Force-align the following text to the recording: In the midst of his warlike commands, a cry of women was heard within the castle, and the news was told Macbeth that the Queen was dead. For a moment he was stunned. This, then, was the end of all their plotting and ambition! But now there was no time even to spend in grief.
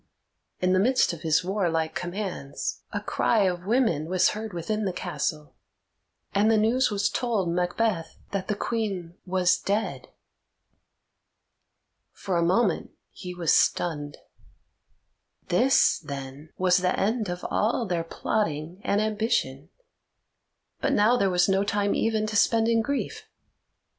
In 0.61 0.73
the 0.73 0.79
midst 0.79 1.13
of 1.13 1.21
his 1.21 1.43
warlike 1.43 1.93
commands, 1.93 2.81
a 2.91 3.01
cry 3.01 3.41
of 3.43 3.67
women 3.67 4.07
was 4.09 4.29
heard 4.29 4.51
within 4.51 4.85
the 4.85 4.91
castle, 4.93 5.53
and 6.33 6.49
the 6.49 6.57
news 6.57 6.89
was 6.89 7.07
told 7.07 7.49
Macbeth 7.49 8.17
that 8.31 8.47
the 8.47 8.55
Queen 8.55 9.15
was 9.27 9.59
dead. 9.59 10.07
For 12.13 12.35
a 12.35 12.41
moment 12.43 12.89
he 13.11 13.35
was 13.35 13.53
stunned. 13.53 14.17
This, 15.49 15.99
then, 15.99 16.49
was 16.57 16.77
the 16.77 16.99
end 16.99 17.29
of 17.29 17.45
all 17.51 17.85
their 17.85 18.03
plotting 18.03 18.81
and 18.83 19.01
ambition! 19.01 19.69
But 20.79 20.93
now 20.93 21.15
there 21.15 21.29
was 21.29 21.47
no 21.47 21.63
time 21.63 21.93
even 21.93 22.25
to 22.25 22.35
spend 22.35 22.67
in 22.67 22.81
grief. 22.81 23.27